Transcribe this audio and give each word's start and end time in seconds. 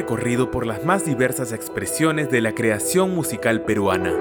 Recorrido 0.00 0.50
por 0.50 0.64
las 0.64 0.82
más 0.82 1.04
diversas 1.04 1.52
expresiones 1.52 2.30
de 2.30 2.40
la 2.40 2.54
creación 2.54 3.14
musical 3.14 3.66
peruana. 3.66 4.14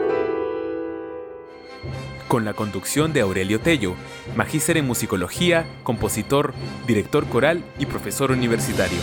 Con 2.28 2.44
la 2.44 2.54
conducción 2.54 3.14
de 3.14 3.22
Aurelio 3.22 3.62
Tello, 3.62 3.94
magíster 4.36 4.76
en 4.76 4.86
musicología, 4.86 5.66
compositor, 5.84 6.54
director 6.86 7.26
coral 7.30 7.64
y 7.80 7.86
profesor 7.86 8.32
universitario. 8.32 9.00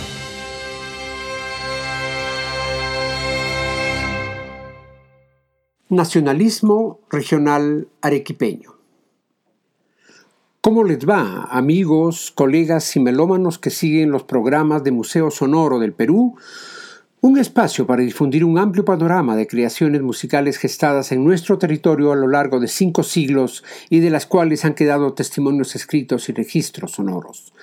Nacionalismo 5.88 7.00
regional 7.08 7.88
arequipeño. 8.02 8.75
¿Cómo 10.66 10.82
les 10.82 11.08
va, 11.08 11.44
amigos, 11.44 12.32
colegas 12.34 12.96
y 12.96 12.98
melómanos 12.98 13.56
que 13.56 13.70
siguen 13.70 14.10
los 14.10 14.24
programas 14.24 14.82
de 14.82 14.90
Museo 14.90 15.30
Sonoro 15.30 15.78
del 15.78 15.92
Perú? 15.92 16.34
Un 17.22 17.38
espacio 17.38 17.86
para 17.86 18.02
difundir 18.02 18.44
un 18.44 18.58
amplio 18.58 18.84
panorama 18.84 19.36
de 19.36 19.46
creaciones 19.46 20.02
musicales 20.02 20.58
gestadas 20.58 21.12
en 21.12 21.24
nuestro 21.24 21.56
territorio 21.56 22.12
a 22.12 22.16
lo 22.16 22.28
largo 22.28 22.60
de 22.60 22.68
cinco 22.68 23.02
siglos 23.02 23.64
y 23.88 24.00
de 24.00 24.10
las 24.10 24.26
cuales 24.26 24.66
han 24.66 24.74
quedado 24.74 25.14
testimonios 25.14 25.74
escritos 25.74 26.28
y 26.28 26.32
registros 26.32 26.92
sonoros. 26.92 27.54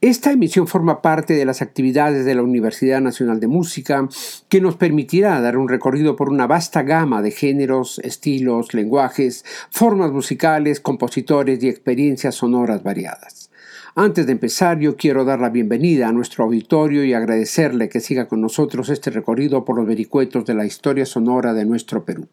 Esta 0.00 0.30
emisión 0.30 0.68
forma 0.68 1.02
parte 1.02 1.34
de 1.34 1.44
las 1.44 1.60
actividades 1.60 2.24
de 2.24 2.36
la 2.36 2.42
Universidad 2.42 3.00
Nacional 3.00 3.40
de 3.40 3.48
Música, 3.48 4.08
que 4.48 4.60
nos 4.60 4.76
permitirá 4.76 5.40
dar 5.40 5.56
un 5.56 5.68
recorrido 5.68 6.14
por 6.14 6.28
una 6.28 6.46
vasta 6.46 6.82
gama 6.84 7.20
de 7.20 7.32
géneros, 7.32 7.98
estilos, 8.04 8.74
lenguajes, 8.74 9.44
formas 9.70 10.12
musicales, 10.12 10.78
compositores 10.78 11.60
y 11.64 11.68
experiencias 11.68 12.36
sonoras 12.36 12.84
variadas. 12.84 13.49
Antes 13.96 14.24
de 14.26 14.32
empezar, 14.32 14.78
yo 14.78 14.96
quiero 14.96 15.24
dar 15.24 15.40
la 15.40 15.50
bienvenida 15.50 16.08
a 16.08 16.12
nuestro 16.12 16.44
auditorio 16.44 17.04
y 17.04 17.12
agradecerle 17.12 17.88
que 17.88 17.98
siga 17.98 18.28
con 18.28 18.40
nosotros 18.40 18.88
este 18.88 19.10
recorrido 19.10 19.64
por 19.64 19.76
los 19.76 19.86
vericuetos 19.86 20.44
de 20.44 20.54
la 20.54 20.64
historia 20.64 21.04
sonora 21.04 21.54
de 21.54 21.64
nuestro 21.64 22.04
Perú. 22.04 22.28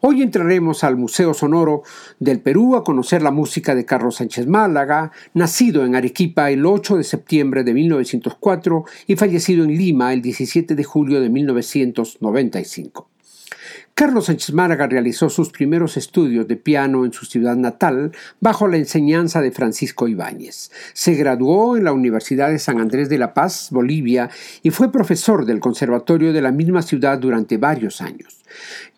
Hoy 0.00 0.22
entraremos 0.22 0.82
al 0.82 0.96
Museo 0.96 1.34
Sonoro 1.34 1.82
del 2.18 2.40
Perú 2.40 2.76
a 2.76 2.84
conocer 2.84 3.20
la 3.20 3.30
música 3.30 3.74
de 3.74 3.84
Carlos 3.84 4.16
Sánchez 4.16 4.46
Málaga, 4.46 5.12
nacido 5.34 5.84
en 5.84 5.96
Arequipa 5.96 6.50
el 6.50 6.64
8 6.64 6.96
de 6.96 7.04
septiembre 7.04 7.62
de 7.62 7.74
1904 7.74 8.84
y 9.06 9.16
fallecido 9.16 9.64
en 9.64 9.76
Lima 9.76 10.14
el 10.14 10.22
17 10.22 10.74
de 10.74 10.84
julio 10.84 11.20
de 11.20 11.28
1995. 11.28 13.13
Carlos 13.96 14.24
Sánchez 14.24 14.52
Málaga 14.52 14.88
realizó 14.88 15.30
sus 15.30 15.50
primeros 15.50 15.96
estudios 15.96 16.48
de 16.48 16.56
piano 16.56 17.04
en 17.04 17.12
su 17.12 17.26
ciudad 17.26 17.54
natal 17.54 18.10
bajo 18.40 18.66
la 18.66 18.76
enseñanza 18.76 19.40
de 19.40 19.52
Francisco 19.52 20.08
Ibáñez. 20.08 20.72
Se 20.94 21.14
graduó 21.14 21.76
en 21.76 21.84
la 21.84 21.92
Universidad 21.92 22.50
de 22.50 22.58
San 22.58 22.80
Andrés 22.80 23.08
de 23.08 23.18
la 23.18 23.34
Paz, 23.34 23.68
Bolivia, 23.70 24.30
y 24.64 24.70
fue 24.70 24.90
profesor 24.90 25.46
del 25.46 25.60
conservatorio 25.60 26.32
de 26.32 26.42
la 26.42 26.50
misma 26.50 26.82
ciudad 26.82 27.18
durante 27.18 27.56
varios 27.56 28.00
años. 28.00 28.42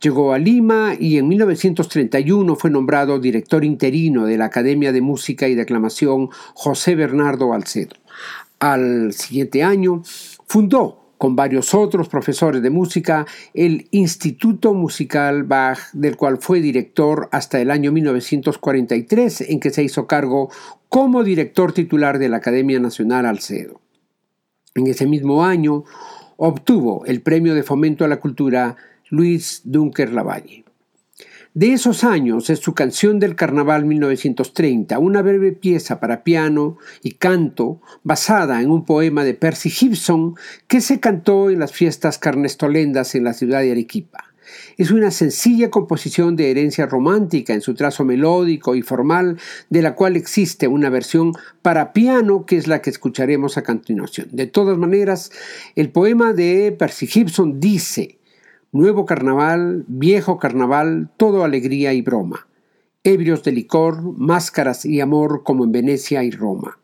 Llegó 0.00 0.32
a 0.32 0.38
Lima 0.38 0.94
y 0.98 1.18
en 1.18 1.28
1931 1.28 2.56
fue 2.56 2.70
nombrado 2.70 3.18
director 3.18 3.66
interino 3.66 4.24
de 4.24 4.38
la 4.38 4.46
Academia 4.46 4.92
de 4.92 5.02
Música 5.02 5.46
y 5.46 5.54
Declamación 5.54 6.30
José 6.54 6.94
Bernardo 6.94 7.52
Alcedo. 7.52 7.96
Al 8.60 9.12
siguiente 9.12 9.62
año 9.62 10.02
fundó 10.46 11.05
con 11.18 11.36
varios 11.36 11.74
otros 11.74 12.08
profesores 12.08 12.62
de 12.62 12.70
música, 12.70 13.26
el 13.54 13.88
Instituto 13.90 14.74
Musical 14.74 15.44
Bach, 15.44 15.78
del 15.92 16.16
cual 16.16 16.38
fue 16.38 16.60
director 16.60 17.28
hasta 17.32 17.60
el 17.60 17.70
año 17.70 17.92
1943, 17.92 19.42
en 19.42 19.60
que 19.60 19.70
se 19.70 19.82
hizo 19.82 20.06
cargo 20.06 20.50
como 20.88 21.24
director 21.24 21.72
titular 21.72 22.18
de 22.18 22.28
la 22.28 22.38
Academia 22.38 22.78
Nacional 22.78 23.26
Alcedo. 23.26 23.80
En 24.74 24.86
ese 24.86 25.06
mismo 25.06 25.44
año 25.44 25.84
obtuvo 26.36 27.04
el 27.06 27.22
Premio 27.22 27.54
de 27.54 27.62
Fomento 27.62 28.04
a 28.04 28.08
la 28.08 28.20
Cultura 28.20 28.76
Luis 29.08 29.62
Dunker 29.64 30.12
Lavalle. 30.12 30.65
De 31.56 31.72
esos 31.72 32.04
años 32.04 32.50
es 32.50 32.58
su 32.58 32.74
canción 32.74 33.18
del 33.18 33.34
Carnaval 33.34 33.86
1930, 33.86 34.98
una 34.98 35.22
breve 35.22 35.52
pieza 35.52 36.00
para 36.00 36.22
piano 36.22 36.76
y 37.02 37.12
canto 37.12 37.80
basada 38.02 38.60
en 38.60 38.70
un 38.70 38.84
poema 38.84 39.24
de 39.24 39.32
Percy 39.32 39.70
Gibson 39.70 40.34
que 40.68 40.82
se 40.82 41.00
cantó 41.00 41.48
en 41.48 41.58
las 41.58 41.72
fiestas 41.72 42.18
carnestolendas 42.18 43.14
en 43.14 43.24
la 43.24 43.32
ciudad 43.32 43.62
de 43.62 43.70
Arequipa. 43.70 44.34
Es 44.76 44.90
una 44.90 45.10
sencilla 45.10 45.70
composición 45.70 46.36
de 46.36 46.50
herencia 46.50 46.84
romántica 46.84 47.54
en 47.54 47.62
su 47.62 47.72
trazo 47.72 48.04
melódico 48.04 48.74
y 48.74 48.82
formal, 48.82 49.38
de 49.70 49.80
la 49.80 49.94
cual 49.94 50.16
existe 50.16 50.68
una 50.68 50.90
versión 50.90 51.32
para 51.62 51.94
piano 51.94 52.44
que 52.44 52.58
es 52.58 52.66
la 52.66 52.82
que 52.82 52.90
escucharemos 52.90 53.56
a 53.56 53.62
continuación. 53.62 54.28
De 54.30 54.46
todas 54.46 54.76
maneras, 54.76 55.32
el 55.74 55.88
poema 55.88 56.34
de 56.34 56.76
Percy 56.78 57.06
Gibson 57.06 57.60
dice, 57.60 58.18
Nuevo 58.76 59.06
carnaval, 59.06 59.86
viejo 59.88 60.36
carnaval, 60.36 61.08
todo 61.16 61.44
alegría 61.44 61.94
y 61.94 62.02
broma. 62.02 62.46
Ebrios 63.04 63.42
de 63.42 63.52
licor, 63.52 64.02
máscaras 64.18 64.84
y 64.84 65.00
amor 65.00 65.44
como 65.44 65.64
en 65.64 65.72
Venecia 65.72 66.22
y 66.24 66.30
Roma. 66.30 66.78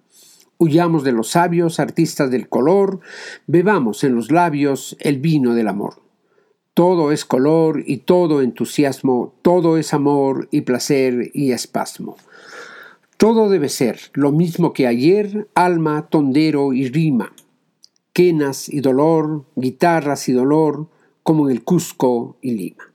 Huyamos 0.56 1.04
de 1.04 1.12
los 1.12 1.28
sabios, 1.28 1.78
artistas 1.78 2.30
del 2.30 2.48
color, 2.48 3.00
bebamos 3.46 4.04
en 4.04 4.14
los 4.14 4.30
labios 4.30 4.96
el 5.00 5.18
vino 5.18 5.52
del 5.52 5.68
amor. 5.68 5.96
Todo 6.72 7.12
es 7.12 7.26
color 7.26 7.84
y 7.86 7.98
todo 7.98 8.40
entusiasmo, 8.40 9.34
todo 9.42 9.76
es 9.76 9.92
amor 9.92 10.48
y 10.50 10.62
placer 10.62 11.30
y 11.34 11.52
espasmo. 11.52 12.16
Todo 13.18 13.50
debe 13.50 13.68
ser 13.68 14.00
lo 14.14 14.32
mismo 14.32 14.72
que 14.72 14.86
ayer, 14.86 15.46
alma, 15.54 16.08
tondero 16.08 16.72
y 16.72 16.88
rima. 16.88 17.34
Quenas 18.14 18.70
y 18.70 18.80
dolor, 18.80 19.44
guitarras 19.56 20.30
y 20.30 20.32
dolor, 20.32 20.88
como 21.22 21.48
en 21.48 21.56
el 21.56 21.64
Cusco 21.64 22.36
y 22.40 22.52
Lima. 22.52 22.92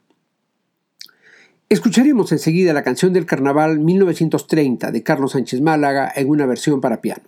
Escucharemos 1.68 2.32
enseguida 2.32 2.72
la 2.72 2.82
canción 2.82 3.12
del 3.12 3.26
Carnaval 3.26 3.78
1930 3.78 4.90
de 4.90 5.02
Carlos 5.02 5.32
Sánchez 5.32 5.60
Málaga 5.60 6.10
en 6.16 6.30
una 6.30 6.46
versión 6.46 6.80
para 6.80 7.02
piano. 7.02 7.24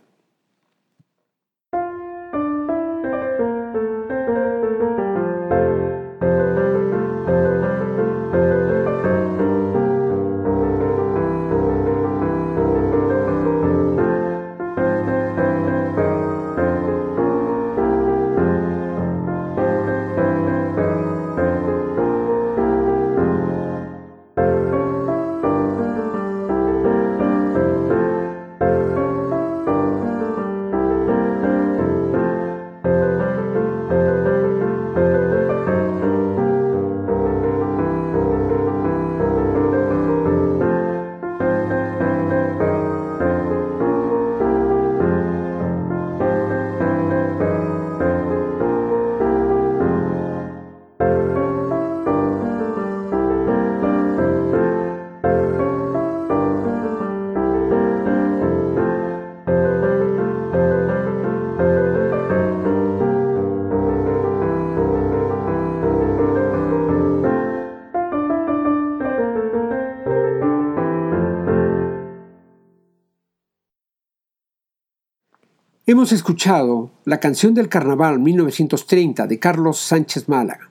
Hemos 75.91 76.13
escuchado 76.13 76.93
la 77.05 77.19
canción 77.19 77.53
del 77.53 77.69
Carnaval 77.69 78.21
1930 78.21 79.27
de 79.27 79.41
Carlos 79.41 79.81
Sánchez 79.81 80.29
Málaga. 80.29 80.71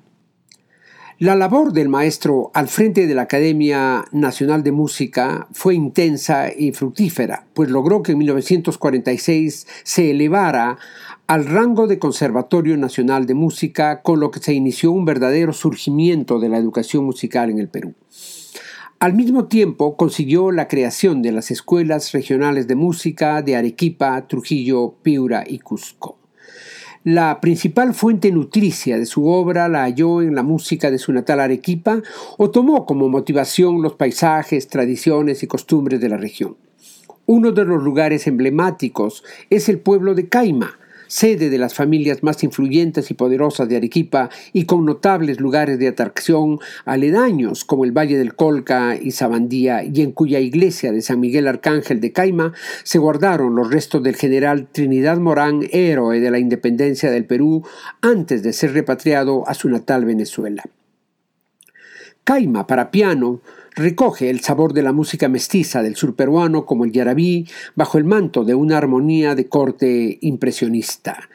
La 1.17 1.35
labor 1.35 1.73
del 1.73 1.89
maestro 1.89 2.51
al 2.53 2.69
frente 2.69 3.05
de 3.05 3.13
la 3.15 3.23
Academia 3.23 4.05
Nacional 4.13 4.63
de 4.63 4.71
Música 4.71 5.49
fue 5.51 5.75
intensa 5.75 6.53
y 6.57 6.71
fructífera, 6.71 7.47
pues 7.53 7.69
logró 7.69 8.01
que 8.01 8.13
en 8.13 8.19
1946 8.19 9.67
se 9.83 10.11
elevara 10.11 10.77
al 11.27 11.45
rango 11.47 11.87
de 11.87 11.99
Conservatorio 11.99 12.77
Nacional 12.77 13.25
de 13.25 13.33
Música, 13.33 14.01
con 14.01 14.21
lo 14.21 14.31
que 14.31 14.39
se 14.39 14.53
inició 14.53 14.93
un 14.93 15.03
verdadero 15.03 15.51
surgimiento 15.51 16.39
de 16.39 16.47
la 16.47 16.57
educación 16.59 17.03
musical 17.03 17.49
en 17.49 17.59
el 17.59 17.67
Perú. 17.67 17.93
Al 19.01 19.13
mismo 19.13 19.45
tiempo 19.45 19.95
consiguió 19.95 20.51
la 20.51 20.67
creación 20.67 21.21
de 21.21 21.31
las 21.31 21.51
escuelas 21.51 22.11
regionales 22.11 22.67
de 22.67 22.75
música 22.75 23.41
de 23.41 23.55
Arequipa, 23.55 24.27
Trujillo, 24.27 24.95
Piura 25.01 25.45
y 25.47 25.59
Cusco. 25.59 26.17
La 27.05 27.39
principal 27.39 27.93
fuente 27.93 28.29
nutricia 28.29 28.99
de 28.99 29.05
su 29.05 29.25
obra 29.25 29.69
la 29.69 29.83
halló 29.83 30.21
en 30.21 30.35
la 30.35 30.43
música 30.43 30.91
de 30.91 30.97
su 30.97 31.13
natal 31.13 31.39
Arequipa 31.39 32.01
o 32.37 32.51
tomó 32.51 32.85
como 32.85 33.07
motivación 33.07 33.81
los 33.81 33.93
paisajes, 33.93 34.67
tradiciones 34.67 35.43
y 35.43 35.47
costumbres 35.47 36.01
de 36.01 36.09
la 36.09 36.17
región. 36.17 36.57
Uno 37.25 37.53
de 37.53 37.63
los 37.63 37.81
lugares 37.81 38.27
emblemáticos 38.27 39.23
es 39.49 39.69
el 39.69 39.79
pueblo 39.79 40.13
de 40.13 40.27
Caima, 40.27 40.77
sede 41.09 41.49
de 41.49 41.57
las 41.57 41.73
familias 41.73 42.23
más 42.23 42.43
influyentes 42.43 43.11
y 43.11 43.15
poderosas 43.15 43.67
de 43.67 43.75
Arequipa 43.75 44.29
y 44.53 44.63
con 44.63 44.85
notables 44.85 45.41
lugares 45.41 45.79
de 45.79 45.89
atracción 45.89 46.59
aledaños 46.85 47.65
como 47.65 47.83
el 47.83 47.91
Valle 47.91 48.17
del 48.17 48.35
Colca 48.35 48.95
y 48.95 49.11
Sabandía 49.11 49.83
y 49.83 50.01
en 50.01 50.13
cuya 50.13 50.39
iglesia 50.39 50.93
de 50.93 51.01
San 51.01 51.19
Miguel 51.19 51.47
Arcángel 51.47 51.99
de 51.99 52.13
Caima 52.13 52.53
se 52.83 52.99
guardaron 52.99 53.55
los 53.55 53.69
restos 53.69 54.03
del 54.03 54.15
general 54.15 54.67
Trinidad 54.71 55.17
Morán, 55.17 55.67
héroe 55.71 56.19
de 56.19 56.31
la 56.31 56.39
independencia 56.39 57.11
del 57.11 57.25
Perú 57.25 57.65
antes 58.01 58.43
de 58.43 58.53
ser 58.53 58.73
repatriado 58.73 59.43
a 59.47 59.55
su 59.55 59.67
natal 59.67 60.05
Venezuela. 60.05 60.63
Caima 62.23 62.67
para 62.67 62.91
piano 62.91 63.41
recoge 63.75 64.29
el 64.29 64.41
sabor 64.41 64.73
de 64.73 64.83
la 64.83 64.93
música 64.93 65.27
mestiza 65.27 65.81
del 65.81 65.95
sur 65.95 66.15
peruano 66.15 66.65
como 66.65 66.85
el 66.85 66.91
yarabí 66.91 67.47
bajo 67.75 67.97
el 67.97 68.03
manto 68.03 68.43
de 68.43 68.55
una 68.55 68.77
armonía 68.77 69.35
de 69.35 69.47
corte 69.47 70.17
impresionista. 70.21 71.29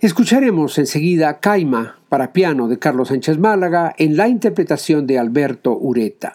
Escucharemos 0.00 0.78
enseguida 0.78 1.40
Caima 1.40 1.98
para 2.08 2.32
piano 2.32 2.68
de 2.68 2.78
Carlos 2.78 3.08
Sánchez 3.08 3.38
Málaga 3.38 3.94
en 3.96 4.16
la 4.16 4.28
interpretación 4.28 5.06
de 5.06 5.18
Alberto 5.18 5.76
Ureta. 5.76 6.34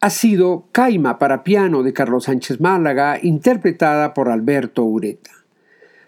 Ha 0.00 0.10
sido 0.10 0.68
Caima 0.70 1.18
para 1.18 1.42
piano 1.42 1.82
de 1.82 1.92
Carlos 1.92 2.24
Sánchez 2.24 2.60
Málaga, 2.60 3.18
interpretada 3.20 4.14
por 4.14 4.28
Alberto 4.28 4.84
Ureta. 4.84 5.32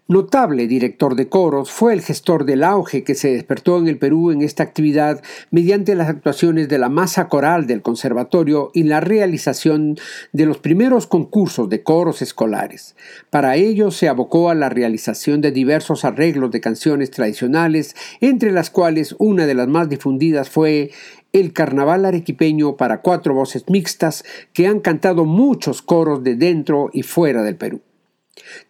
Notable 0.07 0.67
director 0.67 1.15
de 1.15 1.29
coros, 1.29 1.71
fue 1.71 1.93
el 1.93 2.01
gestor 2.01 2.45
del 2.45 2.65
auge 2.65 3.05
que 3.05 3.15
se 3.15 3.31
despertó 3.31 3.79
en 3.79 3.87
el 3.87 3.97
Perú 3.97 4.33
en 4.33 4.43
esta 4.43 4.65
actividad 4.65 5.23
mediante 5.53 5.95
las 5.95 6.09
actuaciones 6.09 6.69
de 6.69 6.79
la 6.79 6.89
masa 6.89 7.29
coral 7.29 7.69
del 7.69 7.81
conservatorio 7.81 8.73
y 8.75 8.83
la 8.83 8.99
realización 8.99 9.97
de 10.33 10.47
los 10.47 10.59
primeros 10.59 11.07
concursos 11.07 11.69
de 11.69 11.85
coros 11.85 12.23
escolares. 12.23 12.97
Para 13.31 13.55
ello 13.55 13.93
se 13.93 14.09
abocó 14.09 14.51
a 14.51 14.57
la 14.57 14.69
realización 14.69 15.41
de 15.43 15.53
diversos 15.53 16.05
arreglos 16.05 16.51
de 16.51 16.61
canciones 16.61 17.13
tradicionales, 17.13 17.95
entre 18.21 18.51
las 18.51 18.71
cuales 18.71 19.15
una 19.21 19.47
de 19.47 19.55
las 19.55 19.69
más 19.69 19.89
difundidas 19.89 20.51
fue 20.51 20.91
el 21.33 21.53
Carnaval 21.53 22.05
Arequipeño 22.05 22.77
para 22.77 23.01
cuatro 23.01 23.35
voces 23.35 23.65
mixtas 23.69 24.25
que 24.53 24.67
han 24.67 24.81
cantado 24.81 25.25
muchos 25.25 25.83
coros 25.83 26.23
de 26.25 26.37
dentro 26.37 26.91
y 26.93 27.03
fuera 27.03 27.43
del 27.43 27.57
Perú. 27.57 27.81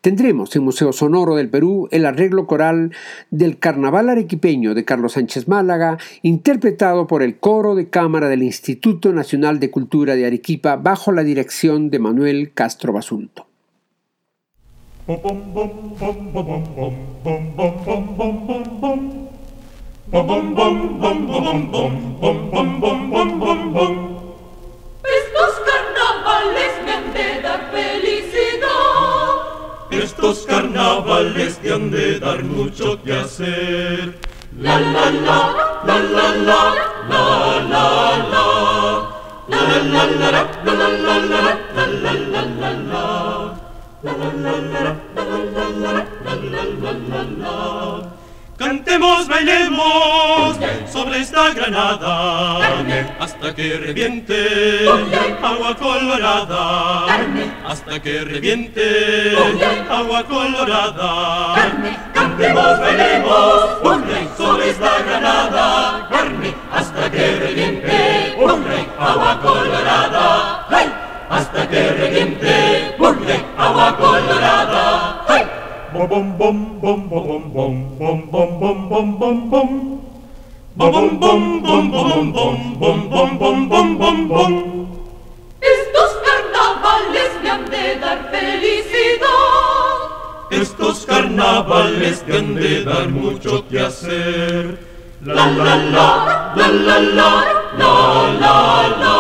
Tendremos 0.01 0.55
en 0.57 0.65
Museo 0.65 0.93
Sonoro 0.93 1.37
del 1.37 1.49
Perú 1.49 1.89
el 1.91 2.07
arreglo 2.07 2.47
coral 2.47 2.93
del 3.31 3.59
Carnaval 3.59 4.09
Arequipeño 4.09 4.75
de 4.75 4.85
Carlos 4.85 5.13
Sánchez 5.13 5.49
Málaga, 5.49 5.99
interpretado 6.23 7.07
por 7.07 7.23
el 7.23 7.39
coro 7.39 7.75
de 7.75 7.89
cámara 7.89 8.29
del 8.29 8.43
Instituto 8.43 9.13
Nacional 9.13 9.61
de 9.61 9.71
Cultura 9.71 10.17
de 10.17 10.27
Arequipa 10.27 10.77
bajo 10.77 11.13
la 11.13 11.23
dirección 11.23 11.91
de 11.91 11.99
Manuel 11.99 12.53
Castro 12.53 12.93
Basulto. 12.93 13.47
Estos 20.13 20.27
carnavales 25.69 26.73
me 26.85 26.93
han 26.93 27.13
de 27.15 27.41
dar 27.41 27.71
felicidad. 27.71 29.29
Estos 29.93 30.47
carnavales 30.47 31.59
te 31.59 31.73
han 31.73 31.93
de 31.93 32.19
dar 32.19 32.43
mucho 32.43 33.01
que 33.05 33.13
hacer. 33.13 34.19
La 34.59 34.81
la 34.81 35.11
la, 35.13 35.55
la 35.87 35.99
la 36.01 36.35
la, 36.35 36.75
la 37.09 37.61
la 37.71 38.17
la. 38.33 38.47
La 39.49 39.59
la 39.79 40.05
la 40.23 40.51
Cantemos, 48.61 49.27
bailemos 49.27 50.59
sobre 50.93 51.21
esta 51.21 51.49
granada 51.55 52.59
hasta 53.19 53.55
que 53.55 53.79
reviente 53.79 54.87
agua 55.43 55.75
colorada. 55.77 57.07
Hasta 57.67 57.99
que 58.03 58.21
reviente 58.21 59.35
agua 59.89 60.23
colorada. 60.25 61.55
Cantemos, 62.13 62.81
bailemos 62.81 64.37
sobre 64.37 64.69
esta 64.69 65.03
granada 65.05 66.09
hasta 66.71 67.11
que 67.11 67.37
reviente 67.37 68.37
agua 68.99 69.41
colorada. 69.41 70.69
Hasta 71.31 71.67
que 71.67 71.93
reviente 71.93 72.95
agua 73.57 73.97
colorada. 73.97 74.90
Estos 85.61 86.17
carnavales 86.25 87.31
me 87.43 87.51
han 87.51 87.65
de 87.67 87.97
dar 87.97 88.31
felicidad. 88.31 89.29
Estos 90.51 91.05
carnavales 91.05 92.25
me 92.27 92.37
han 92.37 92.55
de 92.55 92.85
dar 92.85 93.09
mucho 93.11 93.69
que 93.69 93.81
hacer. 93.81 94.79
La 95.23 95.49
la 95.51 95.77
la, 95.77 96.55
la 96.57 96.69
la 96.69 96.99
la, 96.99 97.45
la 97.77 97.93
la 98.41 98.55
la, 99.01 99.17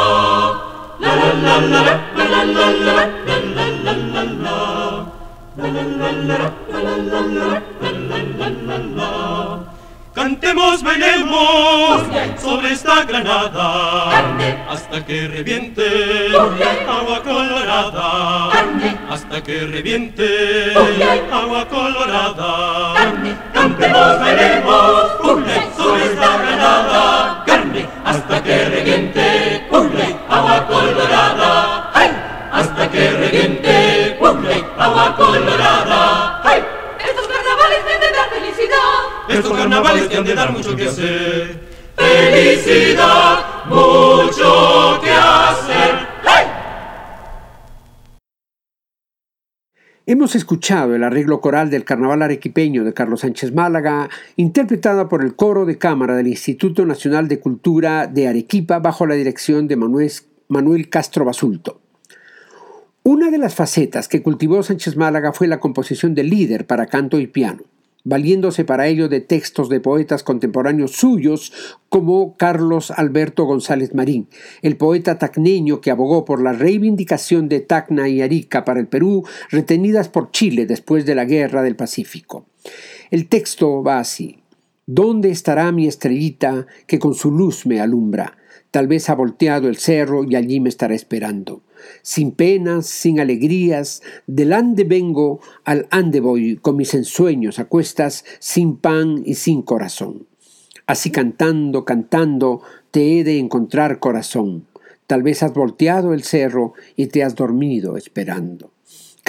la 0.98 1.14
la 1.14 1.34
la 1.34 1.60
la, 1.60 1.82
la 2.16 2.24
la 2.24 2.44
la 2.44 2.70
la, 2.70 3.06
la 3.26 3.38
la 3.54 3.66
la. 3.66 3.79
Cantemos, 10.14 10.82
bailemos 10.82 12.02
sobre 12.40 12.72
esta 12.72 13.04
granada 13.04 14.10
hasta 14.70 15.04
que 15.04 15.28
reviente 15.28 15.82
agua 16.88 17.22
colorada. 17.22 18.50
Hasta 19.08 19.42
que 19.42 19.66
reviente 19.66 20.72
agua 21.32 21.66
colorada. 21.66 22.89
Mucho 40.60 40.76
que 40.76 40.84
hacer. 40.84 41.60
Felicidad, 41.96 43.64
mucho 43.66 45.00
que 45.02 45.10
hacer. 45.10 46.10
Hemos 50.06 50.34
escuchado 50.34 50.96
el 50.96 51.04
arreglo 51.04 51.40
coral 51.40 51.70
del 51.70 51.84
Carnaval 51.84 52.22
Arequipeño 52.22 52.82
de 52.82 52.92
Carlos 52.92 53.20
Sánchez 53.20 53.54
Málaga, 53.54 54.10
interpretada 54.34 55.08
por 55.08 55.24
el 55.24 55.36
coro 55.36 55.66
de 55.66 55.78
cámara 55.78 56.16
del 56.16 56.26
Instituto 56.26 56.84
Nacional 56.84 57.28
de 57.28 57.38
Cultura 57.38 58.08
de 58.08 58.26
Arequipa 58.26 58.80
bajo 58.80 59.06
la 59.06 59.14
dirección 59.14 59.68
de 59.68 59.76
Manuel, 59.76 60.10
Manuel 60.48 60.88
Castro 60.88 61.24
Basulto. 61.24 61.80
Una 63.04 63.30
de 63.30 63.38
las 63.38 63.54
facetas 63.54 64.08
que 64.08 64.22
cultivó 64.22 64.62
Sánchez 64.64 64.96
Málaga 64.96 65.32
fue 65.32 65.46
la 65.46 65.60
composición 65.60 66.14
de 66.14 66.24
líder 66.24 66.66
para 66.66 66.86
canto 66.86 67.20
y 67.20 67.28
piano, 67.28 67.62
valiéndose 68.04 68.64
para 68.64 68.86
ello 68.86 69.08
de 69.08 69.20
textos 69.20 69.68
de 69.68 69.80
poetas 69.80 70.22
contemporáneos 70.22 70.92
suyos 70.92 71.52
como 71.88 72.36
Carlos 72.36 72.90
Alberto 72.90 73.44
González 73.44 73.94
Marín, 73.94 74.28
el 74.62 74.76
poeta 74.76 75.18
tacneño 75.18 75.80
que 75.80 75.90
abogó 75.90 76.24
por 76.24 76.42
la 76.42 76.52
reivindicación 76.52 77.48
de 77.48 77.60
Tacna 77.60 78.08
y 78.08 78.22
Arica 78.22 78.64
para 78.64 78.80
el 78.80 78.86
Perú, 78.86 79.24
retenidas 79.50 80.08
por 80.08 80.30
Chile 80.30 80.66
después 80.66 81.04
de 81.06 81.14
la 81.14 81.24
Guerra 81.24 81.62
del 81.62 81.76
Pacífico. 81.76 82.46
El 83.10 83.28
texto 83.28 83.82
va 83.82 83.98
así. 83.98 84.38
¿Dónde 84.86 85.30
estará 85.30 85.70
mi 85.72 85.86
estrellita 85.86 86.66
que 86.86 86.98
con 86.98 87.14
su 87.14 87.30
luz 87.30 87.66
me 87.66 87.80
alumbra? 87.80 88.36
Tal 88.70 88.86
vez 88.88 89.10
ha 89.10 89.14
volteado 89.14 89.68
el 89.68 89.76
cerro 89.76 90.24
y 90.24 90.36
allí 90.36 90.60
me 90.60 90.68
estará 90.68 90.94
esperando 90.94 91.62
sin 92.02 92.32
penas, 92.32 92.86
sin 92.86 93.20
alegrías, 93.20 94.02
del 94.26 94.52
ande 94.52 94.84
vengo, 94.84 95.40
al 95.64 95.86
ande 95.90 96.20
voy, 96.20 96.56
con 96.56 96.76
mis 96.76 96.94
ensueños 96.94 97.58
a 97.58 97.66
cuestas, 97.66 98.24
sin 98.38 98.76
pan 98.76 99.22
y 99.24 99.34
sin 99.34 99.62
corazón. 99.62 100.26
Así 100.86 101.10
cantando, 101.10 101.84
cantando, 101.84 102.62
te 102.90 103.18
he 103.18 103.24
de 103.24 103.38
encontrar 103.38 104.00
corazón. 104.00 104.66
Tal 105.06 105.22
vez 105.22 105.42
has 105.42 105.52
volteado 105.52 106.14
el 106.14 106.22
cerro 106.22 106.74
y 106.96 107.06
te 107.06 107.22
has 107.24 107.34
dormido 107.34 107.96
esperando. 107.96 108.72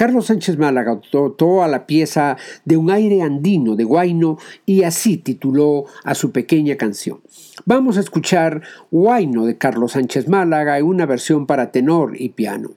Carlos 0.02 0.26
Sánchez 0.26 0.58
Málaga 0.58 1.00
dotó 1.12 1.62
a 1.62 1.68
la 1.68 1.86
pieza 1.86 2.36
de 2.64 2.76
un 2.76 2.90
aire 2.90 3.22
andino 3.22 3.76
de 3.76 3.84
Guaino 3.84 4.36
y 4.66 4.82
así 4.82 5.16
tituló 5.16 5.84
a 6.02 6.16
su 6.16 6.32
pequeña 6.32 6.74
canción. 6.74 7.20
Vamos 7.66 7.96
a 7.96 8.00
escuchar 8.00 8.62
Guaino 8.90 9.46
de 9.46 9.58
Carlos 9.58 9.92
Sánchez 9.92 10.26
Málaga 10.26 10.76
en 10.76 10.86
una 10.86 11.06
versión 11.06 11.46
para 11.46 11.70
tenor 11.70 12.20
y 12.20 12.30
piano. 12.30 12.70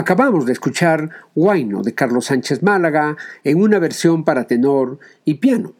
Acabamos 0.00 0.46
de 0.46 0.54
escuchar 0.54 1.10
Guaino 1.34 1.82
de 1.82 1.92
Carlos 1.92 2.24
Sánchez 2.24 2.62
Málaga 2.62 3.18
en 3.44 3.60
una 3.60 3.78
versión 3.78 4.24
para 4.24 4.46
tenor 4.46 4.98
y 5.26 5.34
piano. 5.34 5.74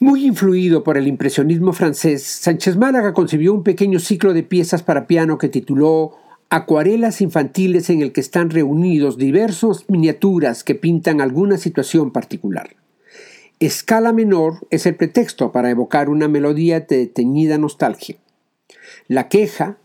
Muy 0.00 0.26
influido 0.26 0.84
por 0.84 0.98
el 0.98 1.06
impresionismo 1.06 1.72
francés, 1.72 2.24
Sánchez 2.24 2.76
Málaga 2.76 3.14
concibió 3.14 3.54
un 3.54 3.62
pequeño 3.62 3.98
ciclo 4.00 4.34
de 4.34 4.42
piezas 4.42 4.82
para 4.82 5.06
piano 5.06 5.38
que 5.38 5.48
tituló 5.48 6.18
Acuarelas 6.50 7.22
infantiles 7.22 7.88
en 7.88 8.02
el 8.02 8.12
que 8.12 8.20
están 8.20 8.50
reunidos 8.50 9.16
diversas 9.16 9.88
miniaturas 9.88 10.62
que 10.62 10.74
pintan 10.74 11.22
alguna 11.22 11.56
situación 11.56 12.10
particular. 12.10 12.76
Escala 13.60 14.12
menor 14.12 14.66
es 14.68 14.84
el 14.84 14.96
pretexto 14.96 15.52
para 15.52 15.70
evocar 15.70 16.10
una 16.10 16.28
melodía 16.28 16.80
de 16.80 17.06
teñida 17.06 17.56
nostalgia. 17.56 18.18
La 19.08 19.30
queja 19.30 19.78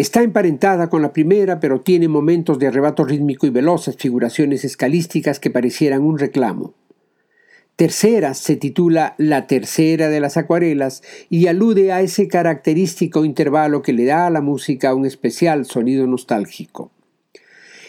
Está 0.00 0.22
emparentada 0.22 0.88
con 0.88 1.02
la 1.02 1.12
primera, 1.12 1.60
pero 1.60 1.82
tiene 1.82 2.08
momentos 2.08 2.58
de 2.58 2.66
arrebato 2.66 3.04
rítmico 3.04 3.46
y 3.46 3.50
veloces, 3.50 3.96
figuraciones 3.98 4.64
escalísticas 4.64 5.38
que 5.38 5.50
parecieran 5.50 6.00
un 6.00 6.18
reclamo. 6.18 6.72
tercera 7.76 8.32
se 8.32 8.56
titula 8.56 9.14
La 9.18 9.46
tercera 9.46 10.08
de 10.08 10.20
las 10.20 10.38
acuarelas 10.38 11.02
y 11.28 11.48
alude 11.48 11.92
a 11.92 12.00
ese 12.00 12.28
característico 12.28 13.26
intervalo 13.26 13.82
que 13.82 13.92
le 13.92 14.06
da 14.06 14.26
a 14.26 14.30
la 14.30 14.40
música 14.40 14.94
un 14.94 15.04
especial 15.04 15.66
sonido 15.66 16.06
nostálgico. 16.06 16.90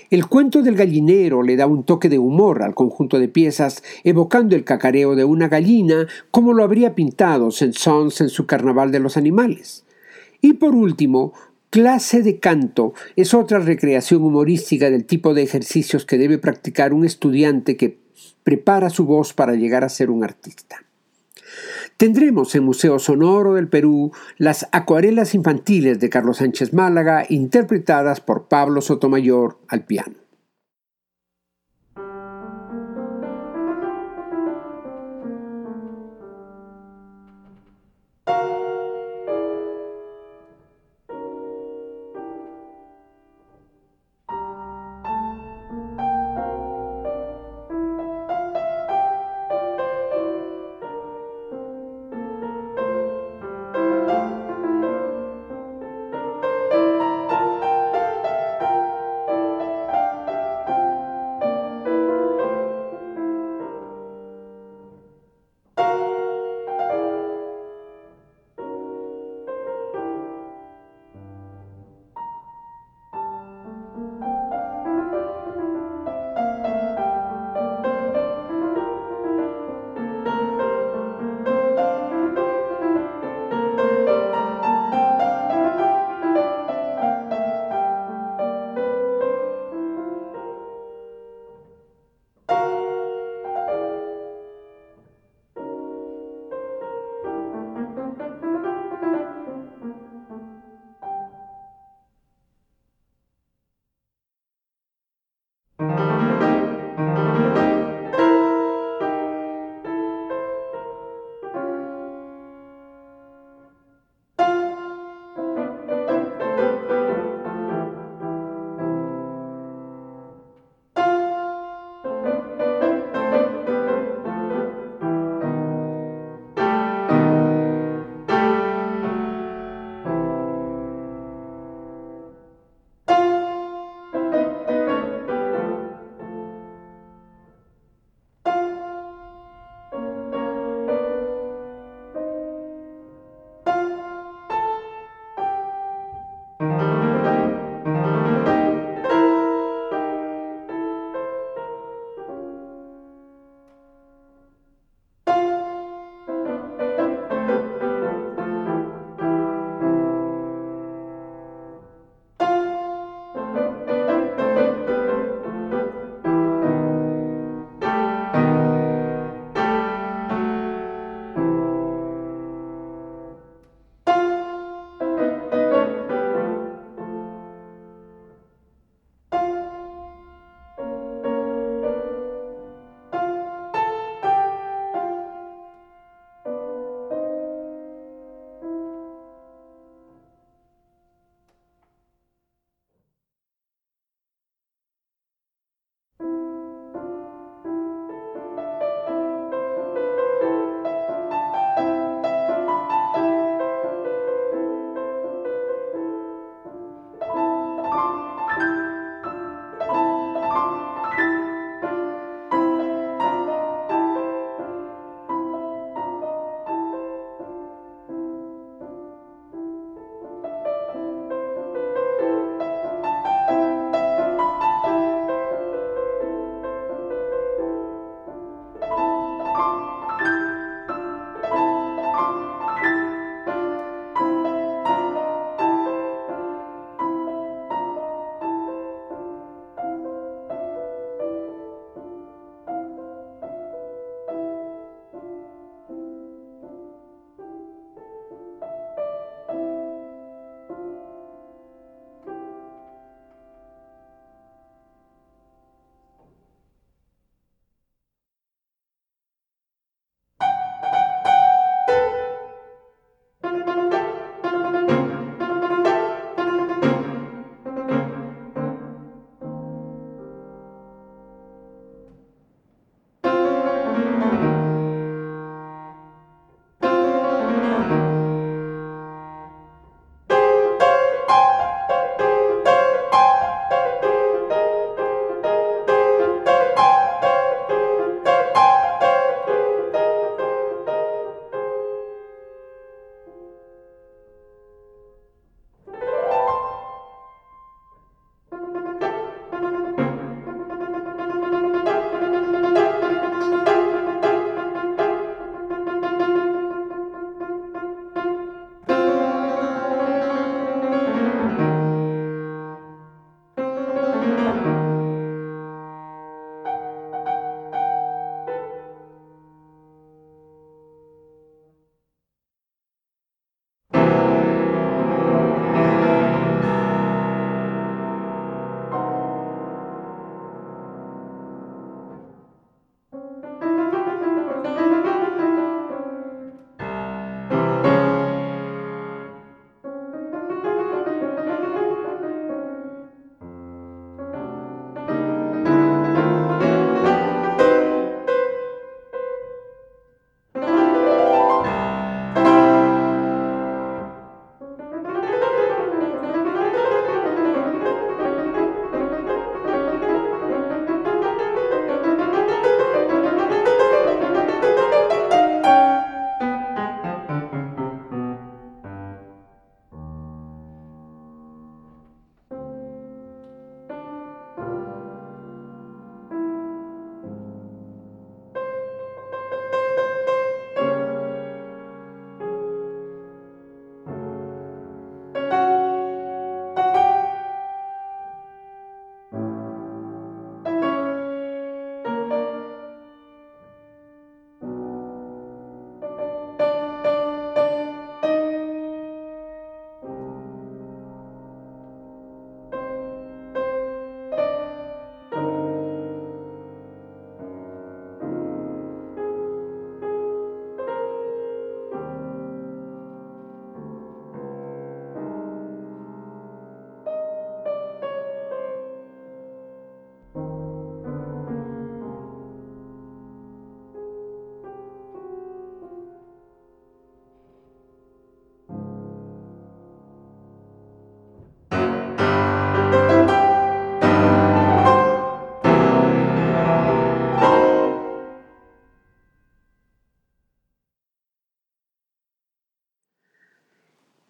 El 0.09 0.27
cuento 0.27 0.63
del 0.63 0.75
gallinero 0.75 1.43
le 1.43 1.55
da 1.55 1.65
un 1.65 1.85
toque 1.85 2.09
de 2.09 2.19
humor 2.19 2.61
al 2.61 2.75
conjunto 2.75 3.19
de 3.19 3.29
piezas, 3.29 3.83
evocando 4.03 4.57
el 4.57 4.65
cacareo 4.65 5.15
de 5.15 5.23
una 5.23 5.47
gallina, 5.47 6.07
como 6.29 6.51
lo 6.51 6.65
habría 6.65 6.93
pintado 6.93 7.51
Saint-Saëns 7.51 8.19
en 8.19 8.27
su 8.27 8.45
Carnaval 8.47 8.91
de 8.91 8.99
los 8.99 9.15
Animales. 9.15 9.85
Y 10.41 10.53
por 10.53 10.73
último, 10.73 11.33
Clase 11.71 12.21
de 12.21 12.37
canto 12.37 12.93
es 13.15 13.33
otra 13.33 13.59
recreación 13.59 14.23
humorística 14.23 14.89
del 14.89 15.05
tipo 15.05 15.33
de 15.33 15.43
ejercicios 15.43 16.05
que 16.05 16.17
debe 16.17 16.37
practicar 16.37 16.93
un 16.93 17.05
estudiante 17.05 17.77
que 17.77 17.97
prepara 18.43 18.89
su 18.89 19.05
voz 19.05 19.31
para 19.31 19.53
llegar 19.53 19.85
a 19.85 19.89
ser 19.89 20.09
un 20.09 20.25
artista. 20.25 20.83
Tendremos 21.95 22.55
en 22.55 22.65
Museo 22.65 22.99
Sonoro 22.99 23.53
del 23.53 23.69
Perú 23.69 24.11
las 24.37 24.67
acuarelas 24.73 25.33
infantiles 25.33 26.01
de 26.01 26.09
Carlos 26.09 26.39
Sánchez 26.39 26.73
Málaga 26.73 27.25
interpretadas 27.29 28.19
por 28.19 28.49
Pablo 28.49 28.81
Sotomayor 28.81 29.57
al 29.69 29.85
piano. 29.85 30.20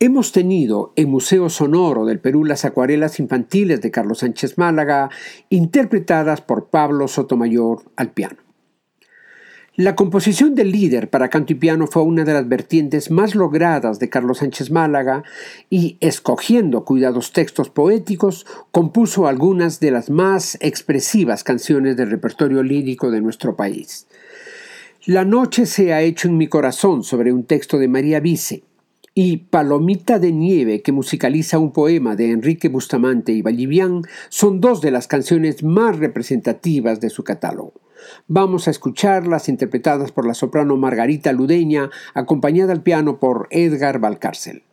Hemos 0.04 0.32
tenido 0.32 0.94
en 0.96 1.12
Museo 1.12 1.48
Sonoro 1.48 2.06
del 2.06 2.20
Perú 2.20 2.44
las 2.44 2.66
acuarelas 2.66 3.20
infantiles 3.20 3.82
de 3.82 3.92
Carlos 3.92 4.18
Sánchez 4.18 4.58
Málaga, 4.58 5.12
interpretadas 5.52 6.42
por 6.42 6.72
Pablo 6.72 7.08
Sotomayor 7.08 7.84
al 7.96 8.10
piano. 8.10 8.38
La 9.76 9.96
composición 9.96 10.56
del 10.56 10.72
líder 10.72 11.12
para 11.12 11.30
canto 11.30 11.54
y 11.54 11.56
piano 11.58 11.86
fue 11.86 12.02
una 12.02 12.24
de 12.24 12.34
las 12.34 12.50
vertientes 12.50 13.12
más 13.12 13.36
logradas 13.36 14.00
de 14.00 14.10
Carlos 14.10 14.40
Sánchez 14.40 14.72
Málaga 14.72 15.24
y, 15.70 15.98
escogiendo 16.00 16.84
cuidados 16.84 17.32
textos 17.32 17.70
poéticos, 17.70 18.48
compuso 18.72 19.28
algunas 19.28 19.80
de 19.80 19.92
las 19.92 20.10
más 20.10 20.58
expresivas 20.62 21.44
canciones 21.44 21.96
del 21.96 22.10
repertorio 22.10 22.64
lírico 22.64 23.12
de 23.12 23.22
nuestro 23.22 23.56
país. 23.56 24.08
La 25.06 25.26
noche 25.26 25.68
se 25.68 25.94
ha 25.94 26.02
hecho 26.02 26.28
en 26.28 26.38
mi 26.38 26.48
corazón 26.48 27.04
sobre 27.04 27.32
un 27.32 27.44
texto 27.44 27.78
de 27.78 27.88
María 27.88 28.20
Vice, 28.20 28.64
y 29.14 29.38
Palomita 29.38 30.20
de 30.20 30.32
Nieve, 30.32 30.82
que 30.82 30.92
musicaliza 30.92 31.60
un 31.60 31.72
poema 31.72 32.16
de 32.16 32.32
Enrique 32.32 32.70
Bustamante 32.70 33.32
y 33.34 33.42
Vallivian, 33.42 34.04
son 34.30 34.62
dos 34.62 34.82
de 34.82 34.92
las 34.92 35.08
canciones 35.08 35.64
más 35.64 35.98
representativas 36.00 37.02
de 37.02 37.10
su 37.10 37.24
catálogo. 37.24 37.74
Vamos 38.28 38.68
a 38.68 38.72
escucharlas 38.72 39.50
interpretadas 39.50 40.12
por 40.12 40.26
la 40.26 40.34
soprano 40.34 40.78
Margarita 40.78 41.34
Ludeña, 41.34 41.90
acompañada 42.14 42.74
al 42.74 42.84
piano 42.84 43.20
por 43.20 43.48
Edgar 43.52 44.00
Valcárcel. 44.00 44.64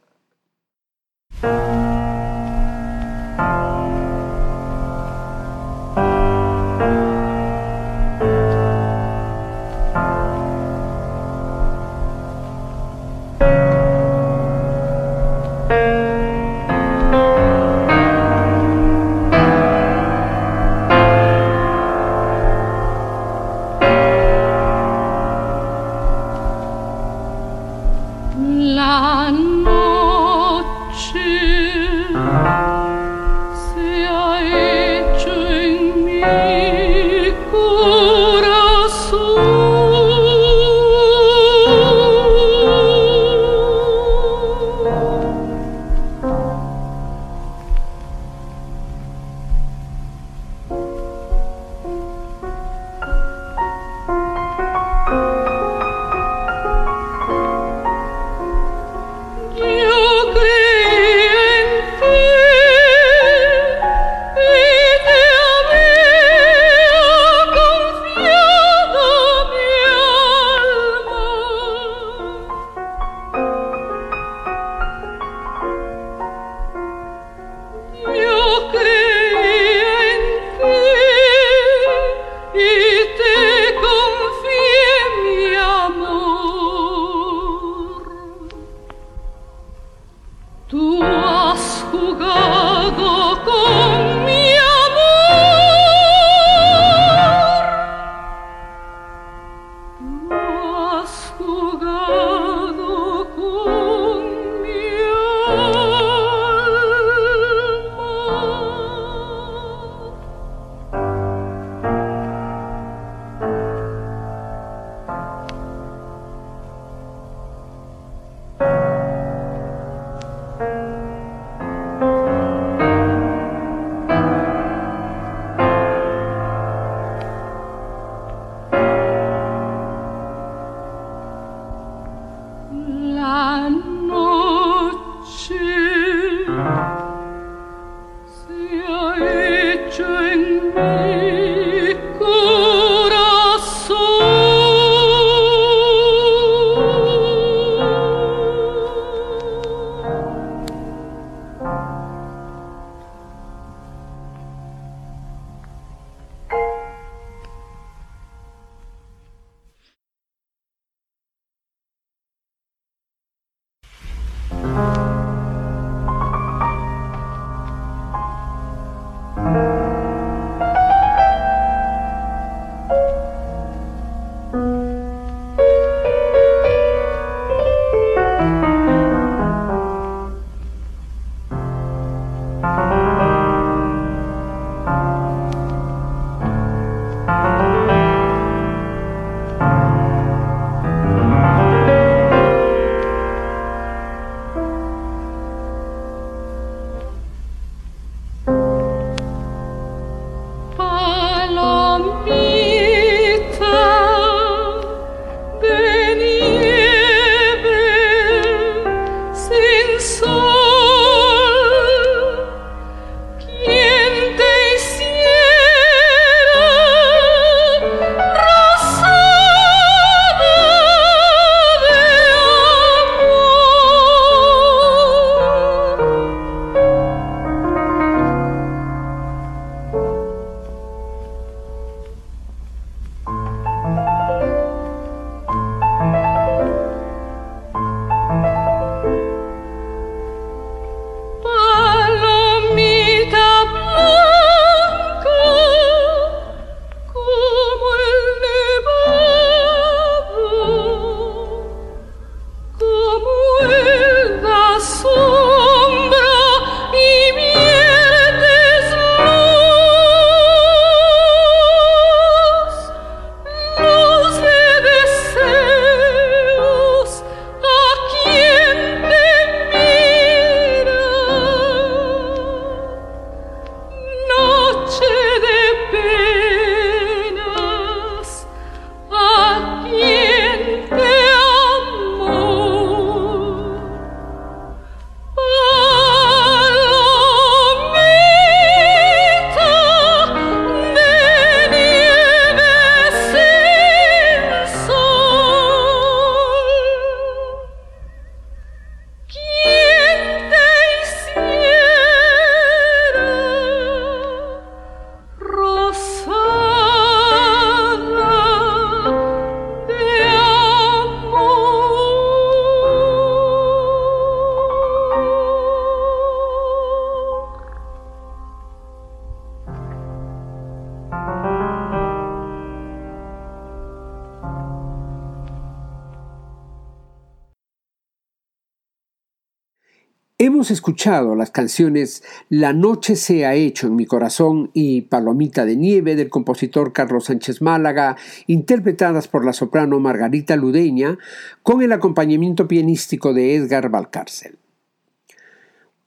Hemos 330.59 330.73
escuchado 330.73 331.37
las 331.37 331.53
canciones 331.53 332.25
La 332.49 332.73
noche 332.73 333.15
se 333.15 333.47
ha 333.47 333.55
hecho 333.55 333.87
en 333.87 333.95
mi 333.95 334.07
corazón 334.07 334.73
y 334.75 335.03
Palomita 335.03 335.65
de 335.65 335.77
nieve 335.77 336.17
del 336.17 336.31
compositor 336.31 336.93
Carlos 336.93 337.27
Sánchez 337.27 337.63
Málaga, 337.63 338.17
interpretadas 338.49 339.29
por 339.29 339.45
la 339.45 339.53
soprano 339.53 340.01
Margarita 340.01 340.57
Ludeña, 340.57 341.17
con 341.63 341.81
el 341.81 341.93
acompañamiento 341.93 342.67
pianístico 342.67 343.33
de 343.33 343.55
Edgar 343.55 343.89
Valcárcel. 343.89 344.59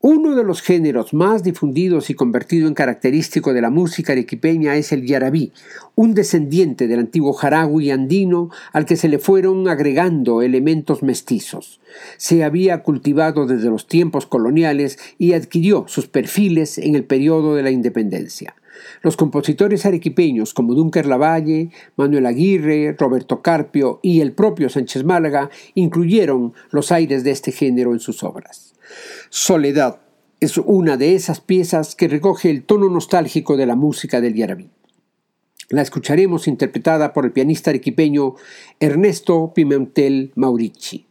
Uno 0.04 0.34
de 0.34 0.44
los 0.44 0.64
géneros 0.64 1.14
más 1.14 1.44
difundidos 1.44 2.10
y 2.10 2.16
convertido 2.16 2.68
en 2.68 2.74
característico 2.74 3.54
de 3.54 3.62
la 3.62 3.70
música 3.70 4.14
arequipeña 4.14 4.76
es 4.76 4.92
el 4.92 5.06
yarabí, 5.06 5.54
un 5.94 6.16
descendiente 6.16 6.88
del 6.88 7.02
antiguo 7.02 7.34
jaragüi 7.34 7.92
andino 7.92 8.50
al 8.74 8.88
que 8.88 8.96
se 8.96 9.08
le 9.08 9.20
fueron 9.20 9.68
agregando 9.68 10.42
elementos 10.42 11.04
mestizos. 11.04 11.82
Se 12.18 12.44
había 12.44 12.82
cultivado 12.82 13.46
desde 13.46 13.70
los 13.70 13.88
tiempos 13.88 14.26
coloniales 14.26 14.98
y 15.20 15.34
adquirió 15.34 15.86
sus 15.88 16.08
perfiles 16.08 16.80
en 16.80 16.96
el 16.96 17.04
periodo 17.04 17.54
de 17.54 17.62
la 17.62 17.70
independencia. 17.70 18.56
Los 19.04 19.18
compositores 19.18 19.86
arequipeños 19.86 20.56
como 20.56 20.74
Dunker 20.74 21.06
Lavalle, 21.06 21.70
Manuel 21.96 22.26
Aguirre, 22.26 22.96
Roberto 22.98 23.44
Carpio 23.44 24.00
y 24.02 24.22
el 24.22 24.32
propio 24.32 24.68
Sánchez 24.68 25.04
Málaga 25.04 25.52
incluyeron 25.76 26.54
los 26.72 26.92
aires 26.92 27.24
de 27.24 27.30
este 27.30 27.52
género 27.52 27.94
en 27.94 28.00
sus 28.00 28.24
obras. 28.24 28.71
Soledad 29.30 30.02
es 30.40 30.58
una 30.58 30.98
de 30.98 31.16
esas 31.16 31.40
piezas 31.40 31.96
que 31.96 32.08
recoge 32.08 32.50
el 32.50 32.64
tono 32.64 32.90
nostálgico 32.90 33.58
de 33.58 33.66
la 33.68 33.76
música 33.76 34.22
del 34.22 34.34
Yarabí. 34.34 34.70
La 35.70 35.82
escucharemos 35.82 36.48
interpretada 36.48 37.14
por 37.14 37.26
el 37.26 37.32
pianista 37.32 37.70
arequipeño 37.70 38.36
Ernesto 38.80 39.54
Pimentel 39.54 40.32
Maurici. 40.36 41.11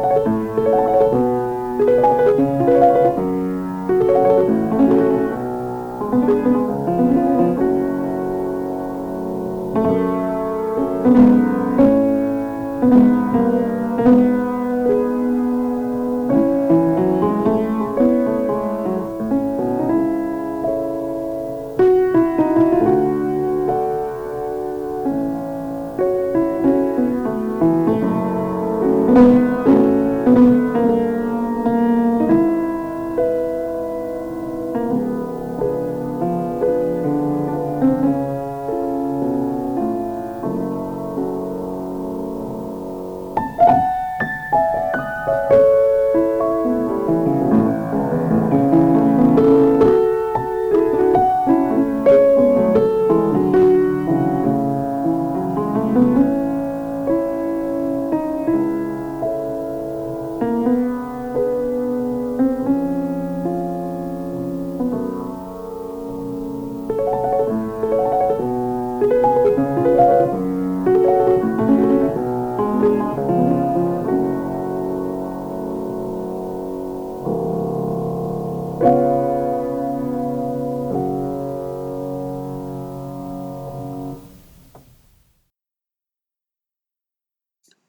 thank 0.00 0.26
you. 6.46 6.67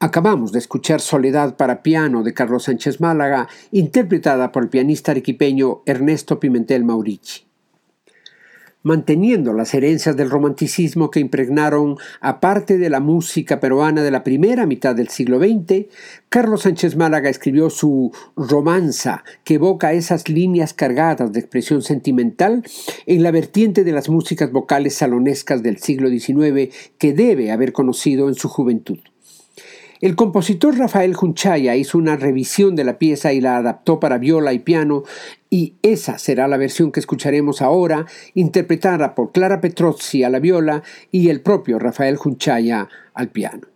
Acabamos 0.02 0.50
de 0.50 0.58
escuchar 0.58 1.02
Soledad 1.02 1.58
para 1.58 1.82
piano 1.82 2.22
de 2.22 2.32
Carlos 2.32 2.62
Sánchez 2.62 3.02
Málaga, 3.02 3.48
interpretada 3.70 4.50
por 4.50 4.62
el 4.62 4.70
pianista 4.70 5.10
arequipeño 5.10 5.82
Ernesto 5.84 6.40
Pimentel 6.40 6.84
Maurici. 6.84 7.42
Manteniendo 8.82 9.52
las 9.52 9.74
herencias 9.74 10.16
del 10.16 10.30
romanticismo 10.30 11.10
que 11.10 11.20
impregnaron 11.20 11.98
a 12.22 12.40
parte 12.40 12.78
de 12.78 12.88
la 12.88 13.00
música 13.00 13.60
peruana 13.60 14.02
de 14.02 14.10
la 14.10 14.24
primera 14.24 14.64
mitad 14.64 14.96
del 14.96 15.10
siglo 15.10 15.38
XX, 15.38 15.88
Carlos 16.30 16.62
Sánchez 16.62 16.96
Málaga 16.96 17.28
escribió 17.28 17.68
su 17.68 18.10
romanza, 18.36 19.22
que 19.44 19.56
evoca 19.56 19.92
esas 19.92 20.30
líneas 20.30 20.72
cargadas 20.72 21.30
de 21.30 21.40
expresión 21.40 21.82
sentimental 21.82 22.62
en 23.04 23.22
la 23.22 23.32
vertiente 23.32 23.84
de 23.84 23.92
las 23.92 24.08
músicas 24.08 24.50
vocales 24.50 24.94
salonescas 24.94 25.62
del 25.62 25.76
siglo 25.76 26.08
XIX 26.08 26.74
que 26.96 27.12
debe 27.12 27.52
haber 27.52 27.74
conocido 27.74 28.30
en 28.30 28.34
su 28.34 28.48
juventud. 28.48 29.00
El 30.00 30.16
compositor 30.16 30.78
Rafael 30.78 31.14
Junchaya 31.14 31.76
hizo 31.76 31.98
una 31.98 32.16
revisión 32.16 32.74
de 32.74 32.84
la 32.84 32.98
pieza 32.98 33.34
y 33.34 33.40
la 33.42 33.58
adaptó 33.58 34.00
para 34.00 34.16
viola 34.16 34.54
y 34.54 34.58
piano, 34.58 35.02
y 35.50 35.74
esa 35.82 36.18
será 36.18 36.48
la 36.48 36.56
versión 36.56 36.90
que 36.90 37.00
escucharemos 37.00 37.60
ahora, 37.60 38.06
interpretada 38.32 39.14
por 39.14 39.30
Clara 39.32 39.60
Petrozzi 39.60 40.24
a 40.24 40.30
la 40.30 40.38
viola 40.38 40.82
y 41.10 41.28
el 41.28 41.42
propio 41.42 41.78
Rafael 41.78 42.16
Junchaya 42.16 42.88
al 43.12 43.28
piano. 43.28 43.66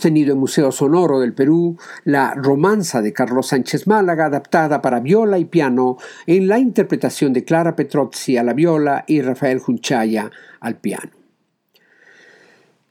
Tenido 0.00 0.32
en 0.32 0.38
Museo 0.38 0.72
Sonoro 0.72 1.20
del 1.20 1.34
Perú 1.34 1.76
la 2.04 2.34
romanza 2.34 3.02
de 3.02 3.12
Carlos 3.12 3.48
Sánchez 3.48 3.86
Málaga 3.86 4.26
adaptada 4.26 4.80
para 4.82 5.00
viola 5.00 5.38
y 5.38 5.44
piano 5.44 5.98
en 6.26 6.48
la 6.48 6.58
interpretación 6.58 7.32
de 7.32 7.44
Clara 7.44 7.76
Petrozzi 7.76 8.36
a 8.36 8.42
la 8.42 8.54
viola 8.54 9.04
y 9.06 9.20
Rafael 9.22 9.60
Junchaya 9.60 10.30
al 10.60 10.76
piano. 10.76 11.19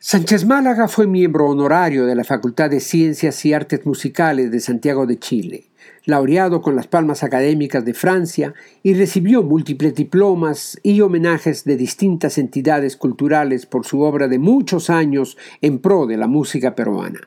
Sánchez 0.01 0.45
Málaga 0.45 0.87
fue 0.87 1.07
miembro 1.07 1.47
honorario 1.47 2.05
de 2.05 2.15
la 2.15 2.23
Facultad 2.23 2.69
de 2.69 2.79
Ciencias 2.79 3.43
y 3.43 3.51
Artes 3.51 3.85
Musicales 3.85 4.49
de 4.49 4.61
Santiago 4.61 5.05
de 5.05 5.19
Chile 5.19 5.69
laureado 6.05 6.61
con 6.61 6.75
las 6.75 6.87
palmas 6.87 7.23
académicas 7.23 7.85
de 7.85 7.93
Francia 7.93 8.53
y 8.83 8.93
recibió 8.93 9.43
múltiples 9.43 9.95
diplomas 9.95 10.79
y 10.83 11.01
homenajes 11.01 11.63
de 11.63 11.77
distintas 11.77 12.37
entidades 12.37 12.97
culturales 12.97 13.65
por 13.65 13.85
su 13.85 14.01
obra 14.01 14.27
de 14.27 14.39
muchos 14.39 14.89
años 14.89 15.37
en 15.61 15.79
pro 15.79 16.07
de 16.07 16.17
la 16.17 16.27
música 16.27 16.75
peruana. 16.75 17.21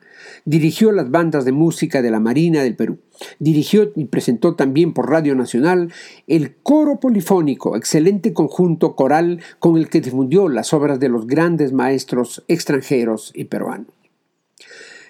Dirigió 0.44 0.92
las 0.92 1.10
bandas 1.10 1.44
de 1.44 1.52
música 1.52 2.02
de 2.02 2.10
la 2.10 2.20
Marina 2.20 2.62
del 2.62 2.76
Perú. 2.76 2.98
Dirigió 3.38 3.92
y 3.94 4.06
presentó 4.06 4.54
también 4.54 4.92
por 4.92 5.08
Radio 5.08 5.34
Nacional 5.34 5.92
el 6.26 6.56
coro 6.56 6.98
polifónico, 6.98 7.76
excelente 7.76 8.32
conjunto 8.32 8.96
coral 8.96 9.40
con 9.58 9.76
el 9.76 9.88
que 9.88 10.00
difundió 10.00 10.48
las 10.48 10.72
obras 10.72 10.98
de 10.98 11.08
los 11.08 11.26
grandes 11.26 11.72
maestros 11.72 12.44
extranjeros 12.48 13.32
y 13.34 13.44
peruanos. 13.44 13.88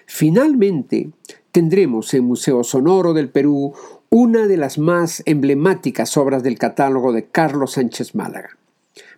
Finalmente, 0.05 1.09
tendremos 1.51 2.13
en 2.13 2.25
Museo 2.25 2.63
Sonoro 2.63 3.13
del 3.13 3.29
Perú 3.29 3.73
una 4.09 4.45
de 4.45 4.57
las 4.57 4.77
más 4.77 5.23
emblemáticas 5.25 6.17
obras 6.17 6.43
del 6.43 6.59
catálogo 6.59 7.13
de 7.13 7.25
Carlos 7.25 7.71
Sánchez 7.73 8.13
Málaga. 8.13 8.57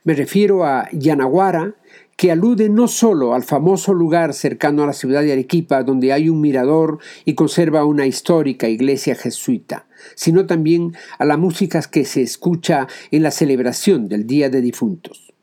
Me 0.06 0.14
refiero 0.14 0.64
a 0.64 0.88
Yanaguara, 0.92 1.76
que 2.16 2.32
alude 2.32 2.70
no 2.70 2.88
solo 2.88 3.34
al 3.34 3.44
famoso 3.44 3.94
lugar 3.94 4.34
cercano 4.34 4.84
a 4.84 4.88
la 4.88 4.94
ciudad 4.94 5.22
de 5.22 5.34
Arequipa, 5.34 5.84
donde 5.84 6.14
hay 6.14 6.30
un 6.30 6.42
mirador 6.42 7.00
y 7.26 7.36
conserva 7.36 7.86
una 7.86 8.06
histórica 8.06 8.70
iglesia 8.70 9.16
jesuita, 9.16 9.88
sino 10.16 10.46
también 10.46 10.96
a 11.20 11.26
la 11.26 11.38
música 11.38 11.82
que 11.82 12.06
se 12.06 12.22
escucha 12.22 12.88
en 13.12 13.24
la 13.24 13.32
celebración 13.32 14.08
del 14.08 14.26
Día 14.28 14.50
de 14.50 14.62
Difuntos. 14.62 15.35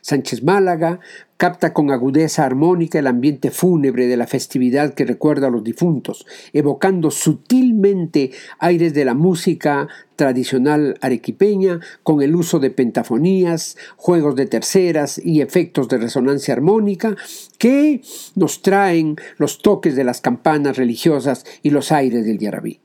Sánchez 0.00 0.42
Málaga 0.42 1.00
capta 1.36 1.72
con 1.72 1.90
agudeza 1.90 2.44
armónica 2.44 2.98
el 2.98 3.06
ambiente 3.06 3.50
fúnebre 3.50 4.06
de 4.06 4.16
la 4.16 4.26
festividad 4.26 4.94
que 4.94 5.04
recuerda 5.04 5.48
a 5.48 5.50
los 5.50 5.64
difuntos, 5.64 6.26
evocando 6.52 7.10
sutilmente 7.10 8.30
aires 8.58 8.94
de 8.94 9.04
la 9.04 9.14
música 9.14 9.88
tradicional 10.16 10.96
arequipeña 11.00 11.80
con 12.02 12.22
el 12.22 12.34
uso 12.34 12.60
de 12.60 12.70
pentafonías, 12.70 13.76
juegos 13.96 14.36
de 14.36 14.46
terceras 14.46 15.20
y 15.22 15.40
efectos 15.40 15.88
de 15.88 15.98
resonancia 15.98 16.54
armónica 16.54 17.16
que 17.58 18.00
nos 18.36 18.62
traen 18.62 19.16
los 19.36 19.60
toques 19.60 19.96
de 19.96 20.04
las 20.04 20.20
campanas 20.20 20.76
religiosas 20.76 21.44
y 21.62 21.70
los 21.70 21.92
aires 21.92 22.24
del 22.24 22.38
yarabí. 22.38 22.80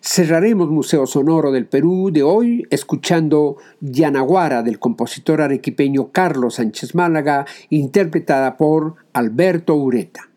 Cerraremos 0.00 0.68
Museo 0.68 1.06
Sonoro 1.06 1.52
del 1.52 1.66
Perú 1.66 2.10
de 2.12 2.22
hoy 2.22 2.66
escuchando 2.70 3.56
Yanaguara 3.80 4.62
del 4.62 4.78
compositor 4.78 5.40
arequipeño 5.40 6.10
Carlos 6.10 6.56
Sánchez 6.56 6.94
Málaga, 6.94 7.46
interpretada 7.70 8.56
por 8.56 8.96
Alberto 9.12 9.74
Ureta. 9.76 10.31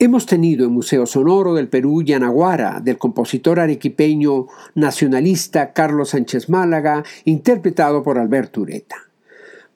Hemos 0.00 0.26
tenido 0.26 0.64
en 0.64 0.70
Museo 0.70 1.06
Sonoro 1.06 1.54
del 1.54 1.66
Perú 1.66 2.04
Yanaguara, 2.04 2.78
del 2.78 2.98
compositor 2.98 3.58
arequipeño 3.58 4.46
nacionalista 4.76 5.72
Carlos 5.72 6.10
Sánchez 6.10 6.48
Málaga, 6.48 7.02
interpretado 7.24 8.04
por 8.04 8.16
Alberto 8.16 8.60
Ureta. 8.60 9.07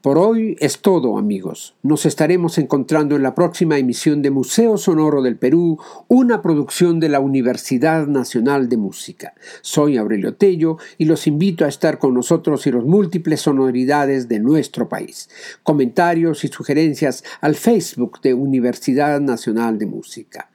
Por 0.03 0.19
hoy 0.19 0.57
es 0.59 0.81
todo, 0.81 1.17
amigos. 1.17 1.77
Nos 1.85 2.07
estaremos 2.07 2.59
encontrando 2.59 3.15
en 3.15 3.23
la 3.23 3.37
próxima 3.37 3.79
emisión 3.79 4.21
de 4.21 4.33
Museo 4.33 4.77
Sonoro 4.77 5.23
del 5.23 5.37
Perú, 5.37 5.79
una 6.09 6.43
producción 6.43 6.99
de 6.99 7.09
la 7.09 7.21
Universidad 7.21 8.09
Nacional 8.09 8.69
de 8.69 8.79
Música. 8.79 9.35
Soy 9.61 9.99
Aurelio 9.99 10.35
Tello 10.35 10.79
y 10.99 11.05
los 11.05 11.29
invito 11.29 11.65
a 11.65 11.69
estar 11.69 12.01
con 12.01 12.15
nosotros 12.15 12.67
y 12.67 12.73
los 12.73 12.85
múltiples 12.85 13.43
sonoridades 13.43 14.27
de 14.27 14.41
nuestro 14.41 14.89
país. 14.89 15.31
Comentarios 15.63 16.43
y 16.43 16.49
sugerencias 16.49 17.23
al 17.41 17.55
Facebook 17.55 18.21
de 18.23 18.35
Universidad 18.35 19.21
Nacional 19.21 19.79
de 19.79 19.87
Música. 19.87 20.51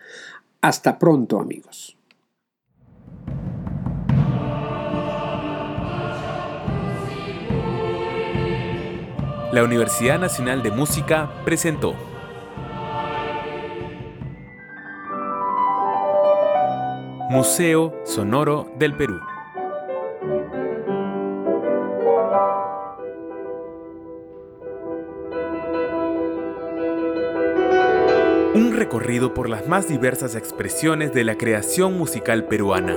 Hasta 0.60 1.00
pronto, 1.00 1.40
amigos. 1.40 1.97
La 9.58 9.64
Universidad 9.64 10.20
Nacional 10.20 10.62
de 10.62 10.70
Música 10.70 11.32
presentó 11.44 11.96
Museo 17.32 17.92
Sonoro 18.06 18.72
del 18.78 18.96
Perú. 18.96 19.20
Un 28.54 28.74
recorrido 28.76 29.34
por 29.34 29.50
las 29.50 29.68
más 29.68 29.88
diversas 29.88 30.36
expresiones 30.36 31.16
de 31.16 31.24
la 31.24 31.36
creación 31.36 31.98
musical 31.98 32.46
peruana 32.46 32.96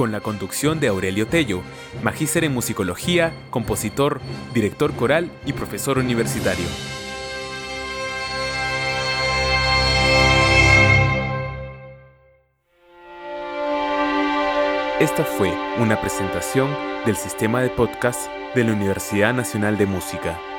con 0.00 0.12
la 0.12 0.20
conducción 0.20 0.80
de 0.80 0.88
Aurelio 0.88 1.26
Tello, 1.26 1.60
magíster 2.02 2.44
en 2.44 2.54
musicología, 2.54 3.34
compositor, 3.50 4.22
director 4.54 4.94
coral 4.94 5.30
y 5.44 5.52
profesor 5.52 5.98
universitario. 5.98 6.64
Esta 15.00 15.22
fue 15.22 15.52
una 15.78 16.00
presentación 16.00 16.74
del 17.04 17.16
sistema 17.16 17.60
de 17.60 17.68
podcast 17.68 18.26
de 18.54 18.64
la 18.64 18.72
Universidad 18.72 19.34
Nacional 19.34 19.76
de 19.76 19.84
Música. 19.84 20.49